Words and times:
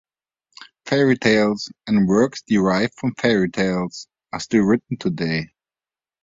Fairy 0.87 1.15
tales, 1.15 1.71
and 1.85 2.07
works 2.07 2.41
derived 2.47 2.95
from 2.97 3.13
fairy 3.13 3.51
tales, 3.51 4.07
are 4.33 4.39
still 4.39 4.63
written 4.63 4.97
today. 4.97 5.51